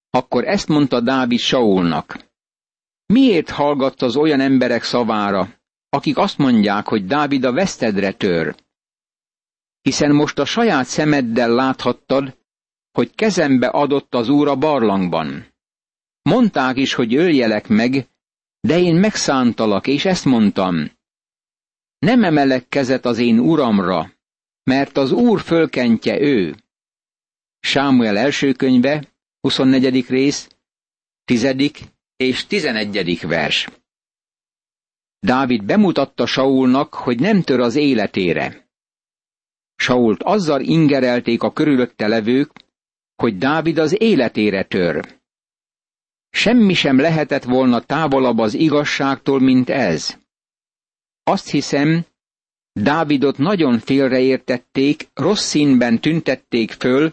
Akkor 0.09 0.47
ezt 0.47 0.67
mondta 0.67 1.01
Dávid 1.01 1.39
Saulnak. 1.39 2.31
Miért 3.05 3.49
hallgatsz 3.49 4.01
az 4.01 4.15
olyan 4.15 4.39
emberek 4.39 4.83
szavára, 4.83 5.59
akik 5.89 6.17
azt 6.17 6.37
mondják, 6.37 6.87
hogy 6.87 7.05
Dávid 7.05 7.43
a 7.43 7.51
vesztedre 7.51 8.11
tör? 8.11 8.55
Hiszen 9.83 10.11
most 10.11 10.39
a 10.39 10.45
saját 10.45 10.85
szemeddel 10.85 11.49
láthattad, 11.49 12.37
hogy 12.91 13.15
kezembe 13.15 13.67
adott 13.67 14.13
az 14.15 14.29
úr 14.29 14.47
a 14.47 14.55
barlangban. 14.55 15.47
Mondták 16.21 16.77
is, 16.77 16.93
hogy 16.93 17.15
öljelek 17.15 17.67
meg, 17.67 18.07
de 18.59 18.79
én 18.79 18.95
megszántalak, 18.95 19.87
és 19.87 20.05
ezt 20.05 20.25
mondtam. 20.25 20.91
Nem 21.97 22.23
emelek 22.23 22.67
kezet 22.67 23.05
az 23.05 23.17
én 23.17 23.39
uramra, 23.39 24.11
mert 24.63 24.97
az 24.97 25.11
úr 25.11 25.41
fölkentje 25.41 26.21
ő. 26.21 26.55
Sámuel 27.59 28.17
első 28.17 28.51
könyve, 28.51 29.03
24. 29.41 30.07
rész, 30.07 30.49
10. 31.25 31.55
és 32.15 32.45
11. 32.45 33.27
vers. 33.27 33.69
Dávid 35.19 35.63
bemutatta 35.63 36.25
Saulnak, 36.25 36.93
hogy 36.93 37.19
nem 37.19 37.41
tör 37.41 37.59
az 37.59 37.75
életére. 37.75 38.62
Sault 39.83 40.23
azzal 40.23 40.61
ingerelték 40.61 41.43
a 41.43 41.53
körülötte 41.53 42.07
levők, 42.07 42.51
hogy 43.15 43.37
Dávid 43.37 43.77
az 43.77 44.01
életére 44.01 44.63
tör. 44.63 45.19
Semmi 46.29 46.73
sem 46.73 46.99
lehetett 46.99 47.43
volna 47.43 47.79
távolabb 47.81 48.37
az 48.37 48.53
igazságtól, 48.53 49.39
mint 49.39 49.69
ez. 49.69 50.17
Azt 51.23 51.49
hiszem, 51.49 52.05
Dávidot 52.71 53.37
nagyon 53.37 53.79
félreértették, 53.79 55.09
rossz 55.13 55.45
színben 55.45 55.99
tüntették 56.01 56.71
föl, 56.71 57.11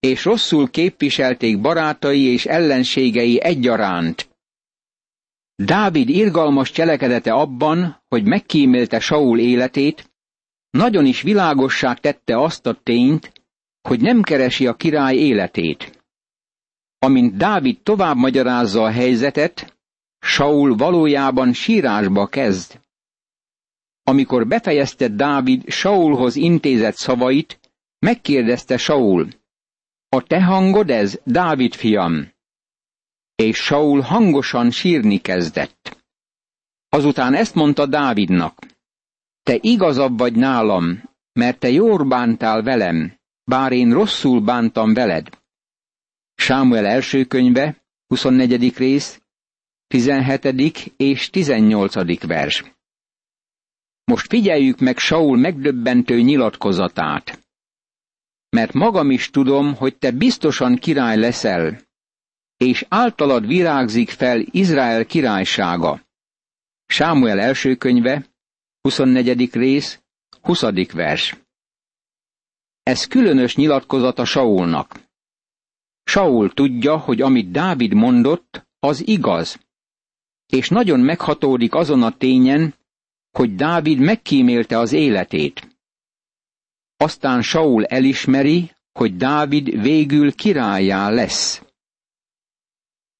és 0.00 0.24
rosszul 0.24 0.70
képviselték 0.70 1.60
barátai 1.60 2.22
és 2.22 2.46
ellenségei 2.46 3.42
egyaránt. 3.42 4.28
Dávid 5.54 6.08
irgalmas 6.08 6.70
cselekedete 6.70 7.32
abban, 7.32 8.02
hogy 8.08 8.24
megkímélte 8.24 9.00
Saul 9.00 9.38
életét, 9.38 10.10
nagyon 10.70 11.06
is 11.06 11.22
világossá 11.22 11.94
tette 11.94 12.38
azt 12.38 12.66
a 12.66 12.80
tényt, 12.82 13.32
hogy 13.82 14.00
nem 14.00 14.22
keresi 14.22 14.66
a 14.66 14.74
király 14.74 15.16
életét. 15.16 16.04
Amint 16.98 17.36
Dávid 17.36 17.80
tovább 17.82 18.16
magyarázza 18.16 18.82
a 18.82 18.90
helyzetet, 18.90 19.76
Saul 20.18 20.76
valójában 20.76 21.52
sírásba 21.52 22.26
kezd. 22.26 22.80
Amikor 24.02 24.46
befejezte 24.46 25.08
Dávid 25.08 25.68
Saulhoz 25.68 26.36
intézett 26.36 26.96
szavait, 26.96 27.60
megkérdezte 27.98 28.76
Saul, 28.76 29.28
a 30.08 30.22
te 30.22 30.42
hangod 30.42 30.90
ez, 30.90 31.20
Dávid 31.24 31.74
fiam? 31.74 32.32
És 33.34 33.56
Saul 33.56 34.00
hangosan 34.00 34.70
sírni 34.70 35.18
kezdett. 35.18 36.04
Azután 36.88 37.34
ezt 37.34 37.54
mondta 37.54 37.86
Dávidnak, 37.86 38.66
te 39.48 39.58
igazabb 39.60 40.18
vagy 40.18 40.36
nálam, 40.36 41.02
mert 41.32 41.58
te 41.58 41.70
jól 41.70 42.04
bántál 42.04 42.62
velem, 42.62 43.18
bár 43.44 43.72
én 43.72 43.92
rosszul 43.92 44.40
bántam 44.40 44.94
veled. 44.94 45.28
Sámuel 46.34 46.86
első 46.86 47.24
könyve, 47.24 47.84
24. 48.06 48.76
rész, 48.76 49.22
17. 49.86 50.92
és 50.96 51.30
18. 51.30 52.26
vers. 52.26 52.64
Most 54.04 54.26
figyeljük 54.26 54.78
meg 54.78 54.98
Saul 54.98 55.36
megdöbbentő 55.36 56.20
nyilatkozatát. 56.20 57.48
Mert 58.48 58.72
magam 58.72 59.10
is 59.10 59.30
tudom, 59.30 59.74
hogy 59.74 59.96
te 59.96 60.10
biztosan 60.10 60.76
király 60.76 61.16
leszel, 61.16 61.80
és 62.56 62.86
általad 62.88 63.46
virágzik 63.46 64.10
fel 64.10 64.40
Izrael 64.50 65.06
királysága. 65.06 66.02
Sámuel 66.86 67.40
első 67.40 67.74
könyve, 67.74 68.26
24. 68.80 69.52
rész, 69.52 70.02
20. 70.40 70.62
vers. 70.92 71.36
Ez 72.82 73.04
különös 73.04 73.56
nyilatkozata 73.56 74.24
Saulnak. 74.24 75.00
Saul 76.04 76.54
tudja, 76.54 76.98
hogy 76.98 77.20
amit 77.20 77.50
Dávid 77.50 77.94
mondott, 77.94 78.66
az 78.78 79.06
igaz, 79.06 79.58
és 80.46 80.68
nagyon 80.68 81.00
meghatódik 81.00 81.74
azon 81.74 82.02
a 82.02 82.16
tényen, 82.16 82.74
hogy 83.30 83.54
Dávid 83.54 83.98
megkímélte 83.98 84.78
az 84.78 84.92
életét. 84.92 85.78
Aztán 86.96 87.42
Saul 87.42 87.84
elismeri, 87.84 88.70
hogy 88.92 89.16
Dávid 89.16 89.80
végül 89.80 90.34
királyá 90.34 91.10
lesz. 91.10 91.62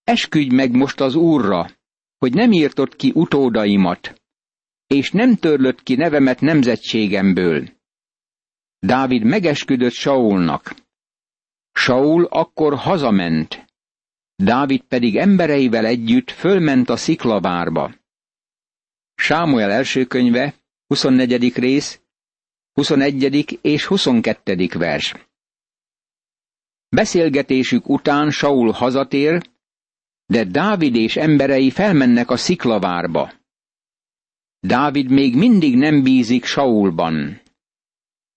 Esküdj 0.05 0.55
meg 0.55 0.71
most 0.71 1.01
az 1.01 1.15
Úrra, 1.15 1.71
hogy 2.19 2.35
nem 2.35 2.53
írtott 2.53 2.97
ki 2.97 3.13
utódaimat, 3.15 4.18
és 4.89 5.11
nem 5.11 5.37
törlött 5.37 5.83
ki 5.83 5.95
nevemet 5.95 6.41
nemzetségemből. 6.41 7.69
Dávid 8.79 9.25
megesküdött 9.25 9.93
Saulnak. 9.93 10.75
Saul 11.73 12.25
akkor 12.25 12.75
hazament, 12.75 13.67
Dávid 14.37 14.83
pedig 14.83 15.17
embereivel 15.17 15.87
együtt 15.87 16.31
fölment 16.31 16.89
a 16.89 16.97
sziklavárba. 16.97 17.95
Sámuel 19.15 19.71
első 19.71 20.05
könyve, 20.05 20.55
24. 20.87 21.55
rész, 21.55 22.01
21. 22.73 23.59
és 23.63 23.85
22. 23.87 24.69
vers. 24.73 25.15
Beszélgetésük 26.89 27.89
után 27.89 28.31
Saul 28.31 28.71
hazatér, 28.71 29.51
de 30.27 30.45
Dávid 30.45 30.95
és 30.95 31.17
emberei 31.17 31.71
felmennek 31.71 32.31
a 32.31 32.37
sziklavárba. 32.37 33.38
Dávid 34.69 35.11
még 35.11 35.37
mindig 35.37 35.77
nem 35.77 36.03
bízik 36.03 36.45
Saulban. 36.45 37.41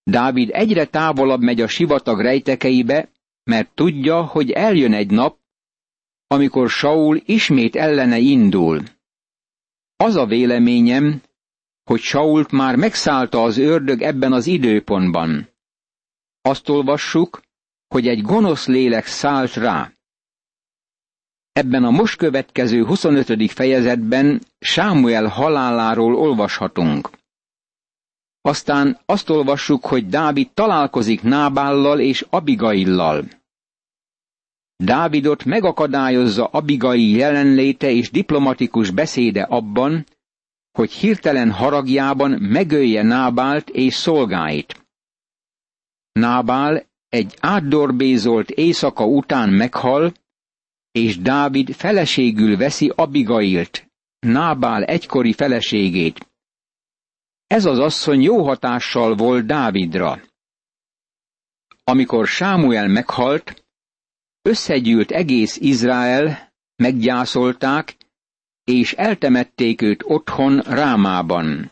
Dávid 0.03 0.49
egyre 0.53 0.85
távolabb 0.85 1.41
megy 1.41 1.61
a 1.61 1.67
sivatag 1.67 2.19
rejtekeibe, 2.21 3.09
mert 3.43 3.75
tudja, 3.75 4.23
hogy 4.23 4.51
eljön 4.51 4.93
egy 4.93 5.11
nap, 5.11 5.37
amikor 6.27 6.69
Saul 6.69 7.21
ismét 7.25 7.75
ellene 7.75 8.17
indul. 8.17 8.83
Az 9.95 10.15
a 10.15 10.25
véleményem, 10.25 11.21
hogy 11.83 11.99
Sault 11.99 12.51
már 12.51 12.75
megszállta 12.75 13.43
az 13.43 13.57
ördög 13.57 14.01
ebben 14.01 14.33
az 14.33 14.47
időpontban. 14.47 15.49
Azt 16.41 16.69
olvassuk, 16.69 17.41
hogy 17.87 18.07
egy 18.07 18.21
gonosz 18.21 18.67
lélek 18.67 19.05
szállt 19.05 19.53
rá. 19.53 19.91
Ebben 21.53 21.83
a 21.83 21.89
most 21.89 22.15
következő 22.15 22.85
25. 22.85 23.51
fejezetben 23.51 24.41
Sámuel 24.59 25.27
haláláról 25.27 26.15
olvashatunk. 26.15 27.09
Aztán 28.41 28.99
azt 29.05 29.29
olvassuk, 29.29 29.85
hogy 29.85 30.07
Dávid 30.07 30.49
találkozik 30.53 31.21
Nábállal 31.21 31.99
és 31.99 32.25
Abigaillal. 32.29 33.23
Dávidot 34.75 35.45
megakadályozza 35.45 36.45
Abigai 36.45 37.11
jelenléte 37.11 37.89
és 37.89 38.11
diplomatikus 38.11 38.89
beszéde 38.89 39.41
abban, 39.41 40.05
hogy 40.71 40.91
hirtelen 40.91 41.51
haragjában 41.51 42.31
megölje 42.31 43.03
Nábált 43.03 43.69
és 43.69 43.93
szolgáit. 43.93 44.85
Nábál 46.11 46.83
egy 47.09 47.35
átdorbézolt 47.39 48.49
éjszaka 48.49 49.05
után 49.05 49.49
meghal, 49.49 50.13
és 50.91 51.17
Dávid 51.17 51.73
feleségül 51.73 52.57
veszi 52.57 52.91
Abigailt, 52.95 53.89
Nábál 54.19 54.83
egykori 54.83 55.33
feleségét. 55.33 56.29
Ez 57.47 57.65
az 57.65 57.79
asszony 57.79 58.21
jó 58.21 58.43
hatással 58.43 59.15
volt 59.15 59.45
Dávidra. 59.45 60.21
Amikor 61.83 62.27
Sámuel 62.27 62.87
meghalt, 62.87 63.65
összegyűlt 64.41 65.11
egész 65.11 65.57
Izrael, 65.57 66.53
meggyászolták, 66.75 67.97
és 68.63 68.93
eltemették 68.93 69.81
őt 69.81 70.03
otthon 70.05 70.59
Rámában. 70.59 71.69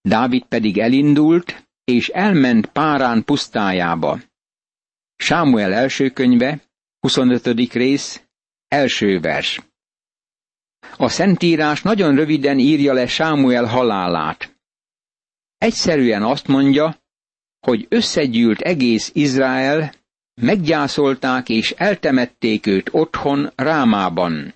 Dávid 0.00 0.44
pedig 0.44 0.78
elindult, 0.78 1.66
és 1.84 2.08
elment 2.08 2.66
Párán 2.66 3.24
pusztájába. 3.24 4.20
Sámuel 5.16 5.72
első 5.72 6.10
könyve, 6.10 6.63
25. 7.04 7.72
rész, 7.72 8.22
első 8.68 9.20
vers. 9.20 9.60
A 10.96 11.08
Szentírás 11.08 11.82
nagyon 11.82 12.14
röviden 12.14 12.58
írja 12.58 12.92
le 12.92 13.06
Sámuel 13.06 13.64
halálát. 13.64 14.56
Egyszerűen 15.58 16.22
azt 16.22 16.46
mondja, 16.46 17.02
hogy 17.60 17.86
összegyűlt 17.88 18.60
egész 18.60 19.10
Izrael, 19.14 19.94
meggyászolták 20.34 21.48
és 21.48 21.70
eltemették 21.70 22.66
őt 22.66 22.88
otthon 22.92 23.52
Rámában. 23.54 24.54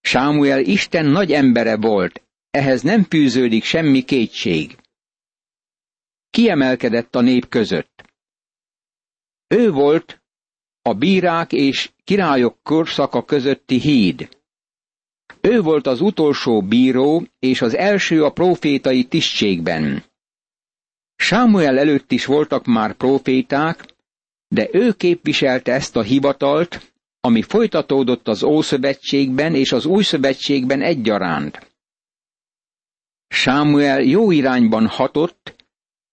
Sámuel 0.00 0.60
Isten 0.60 1.06
nagy 1.06 1.32
embere 1.32 1.76
volt, 1.76 2.22
ehhez 2.50 2.82
nem 2.82 3.04
fűződik 3.04 3.64
semmi 3.64 4.02
kétség. 4.02 4.78
Kiemelkedett 6.30 7.14
a 7.14 7.20
nép 7.20 7.48
között. 7.48 8.04
Ő 9.46 9.70
volt 9.70 10.19
a 10.82 10.94
bírák 10.94 11.52
és 11.52 11.90
királyok 12.04 12.58
korszaka 12.62 13.24
közötti 13.24 13.80
híd. 13.80 14.28
Ő 15.40 15.60
volt 15.60 15.86
az 15.86 16.00
utolsó 16.00 16.62
bíró 16.62 17.26
és 17.38 17.62
az 17.62 17.76
első 17.76 18.24
a 18.24 18.30
profétai 18.32 19.04
tisztségben. 19.04 20.04
Sámuel 21.16 21.78
előtt 21.78 22.12
is 22.12 22.24
voltak 22.24 22.64
már 22.66 22.92
proféták, 22.94 23.94
de 24.48 24.68
ő 24.72 24.92
képviselte 24.92 25.72
ezt 25.72 25.96
a 25.96 26.02
hivatalt, 26.02 26.92
ami 27.20 27.42
folytatódott 27.42 28.28
az 28.28 28.42
Ószövetségben 28.42 29.54
és 29.54 29.72
az 29.72 29.84
Új 29.86 30.02
Szövetségben 30.02 30.82
egyaránt. 30.82 31.72
Sámuel 33.28 34.00
jó 34.02 34.30
irányban 34.30 34.86
hatott, 34.86 35.54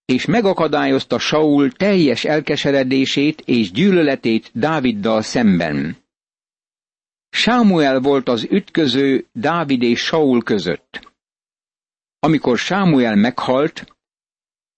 és 0.08 0.26
megakadályozta 0.26 1.20
Saul 1.20 1.72
teljes 1.72 2.26
elkeseredését 2.26 3.42
és 3.42 3.72
gyűlöletét 3.72 4.50
Dáviddal 4.54 5.22
szemben. 5.22 5.98
Sámuel 7.30 8.00
volt 8.00 8.30
az 8.30 8.48
ütköző 8.50 9.26
Dávid 9.32 9.82
és 9.82 10.00
Saul 10.00 10.44
között. 10.44 11.14
Amikor 12.20 12.58
Sámuel 12.58 13.16
meghalt, 13.16 13.86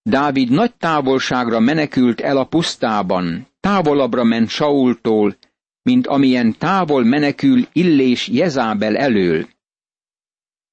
Dávid 0.01 0.49
nagy 0.49 0.75
távolságra 0.75 1.59
menekült 1.59 2.21
el 2.21 2.37
a 2.37 2.45
pusztában, 2.45 3.47
távolabbra 3.59 4.23
ment 4.23 4.49
Saultól, 4.49 5.37
mint 5.81 6.07
amilyen 6.07 6.57
távol 6.57 7.03
menekül 7.03 7.67
Illés 7.73 8.27
Jezábel 8.27 8.97
elől. 8.97 9.47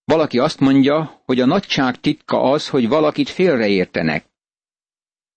Valaki 0.05 0.38
azt 0.38 0.61
mondja, 0.61 1.23
hogy 1.25 1.40
a 1.40 1.47
nagyság 1.47 2.01
titka 2.01 2.40
az, 2.42 2.69
hogy 2.69 2.88
valakit 2.88 3.29
félreértenek. 3.29 4.35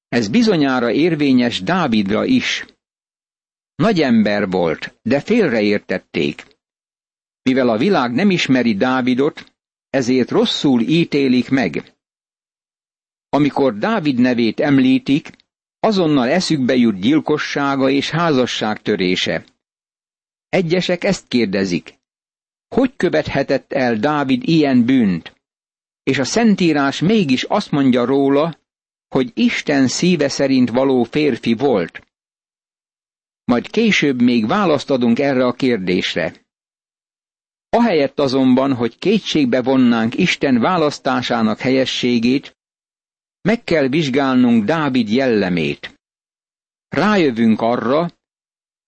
Ez 0.10 0.28
bizonyára 0.28 0.92
érvényes 0.92 1.62
Dávidra 1.62 2.26
is. 2.26 2.66
Nagy 3.76 4.02
ember 4.02 4.50
volt, 4.50 5.00
de 5.02 5.22
félreértették. 5.22 6.46
Mivel 7.42 7.70
a 7.70 7.78
világ 7.78 8.12
nem 8.14 8.30
ismeri 8.30 8.76
Dávidot, 8.76 9.54
ezért 9.90 10.30
rosszul 10.32 10.82
ítélik 10.82 11.50
meg. 11.50 11.94
Amikor 13.30 13.78
Dávid 13.78 14.20
nevét 14.20 14.60
említik, 14.60 15.30
azonnal 15.80 16.28
eszükbe 16.30 16.76
jut 16.76 17.00
gyilkossága 17.00 17.90
és 17.90 18.10
házasságtörése. 18.10 19.46
Egyesek 20.50 21.04
ezt 21.04 21.28
kérdezik. 21.28 21.94
Hogy 22.68 22.96
követhetett 22.96 23.74
el 23.74 23.96
Dávid 23.96 24.48
ilyen 24.48 24.86
bűnt? 24.86 25.34
És 26.04 26.20
a 26.20 26.24
Szentírás 26.24 27.00
mégis 27.00 27.44
azt 27.44 27.72
mondja 27.72 28.06
róla, 28.06 28.59
hogy 29.10 29.32
Isten 29.34 29.88
szíve 29.88 30.30
szerint 30.30 30.70
való 30.70 31.04
férfi 31.04 31.54
volt. 31.54 32.08
Majd 33.44 33.70
később 33.70 34.22
még 34.22 34.48
választ 34.48 34.90
adunk 34.90 35.20
erre 35.20 35.46
a 35.46 35.54
kérdésre. 35.54 36.48
Ahelyett 37.70 38.20
azonban, 38.20 38.74
hogy 38.74 38.98
kétségbe 38.98 39.62
vonnánk 39.62 40.18
Isten 40.18 40.60
választásának 40.60 41.60
helyességét, 41.60 42.58
meg 43.42 43.64
kell 43.64 43.88
vizsgálnunk 43.88 44.64
Dávid 44.64 45.10
jellemét. 45.10 46.00
Rájövünk 46.88 47.62
arra, 47.62 48.12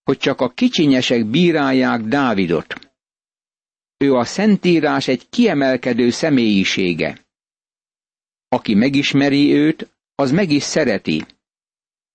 hogy 0.04 0.18
csak 0.18 0.42
a 0.42 0.50
kicsinyesek 0.50 1.26
bírálják 1.26 2.02
Dávidot. 2.02 2.94
Ő 3.98 4.14
a 4.14 4.26
Szentírás 4.26 5.08
egy 5.08 5.30
kiemelkedő 5.30 6.10
személyisége. 6.10 7.26
Aki 8.48 8.74
megismeri 8.74 9.54
őt, 9.54 9.90
az 10.16 10.32
meg 10.32 10.50
is 10.50 10.64
szereti. 10.64 11.26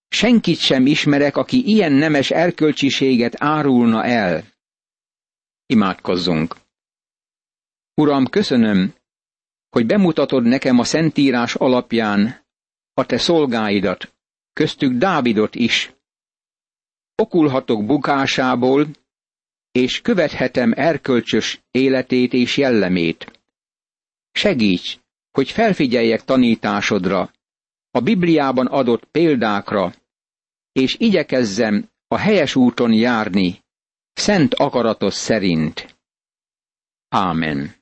Senkit 0.09 0.59
sem 0.59 0.87
ismerek, 0.87 1.37
aki 1.37 1.67
ilyen 1.67 1.93
nemes 1.93 2.31
erkölcsiséget 2.31 3.35
árulna 3.43 4.05
el. 4.05 4.45
Imádkozzunk. 5.67 6.57
Uram, 7.95 8.27
köszönöm, 8.27 8.95
hogy 9.71 9.87
bemutatod 9.87 10.45
nekem 10.45 10.79
a 10.79 10.85
Szentírás 10.85 11.55
alapján 11.55 12.45
a 12.95 13.07
te 13.07 13.19
szolgáidat, 13.19 14.15
köztük 14.53 14.93
Dávidot 14.93 15.55
is. 15.55 15.93
Okulhatok 17.15 17.87
bukásából, 17.87 18.87
és 19.73 20.01
követhetem 20.01 20.73
erkölcsös 20.77 21.61
életét 21.71 22.33
és 22.33 22.57
jellemét. 22.57 23.41
Segíts, 24.33 24.99
hogy 25.31 25.51
felfigyeljek 25.51 26.25
tanításodra, 26.25 27.31
a 27.97 28.01
Bibliában 28.01 28.67
adott 28.67 29.05
példákra, 29.05 29.93
és 30.73 30.97
igyekezzem 30.99 31.91
a 32.09 32.17
helyes 32.17 32.55
úton 32.57 32.93
járni, 32.93 33.65
szent 34.13 34.55
akaratos 34.55 35.15
szerint. 35.15 35.97
Ámen. 37.09 37.75